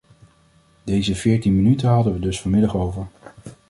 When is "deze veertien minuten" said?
0.83-1.89